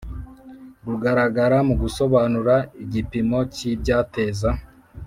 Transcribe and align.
Rugaragara 0.87 1.57
mu 1.67 1.75
gusobanura 1.81 2.55
igipimo 2.83 3.37
cy 3.53 3.61
ibyateza 3.71 4.49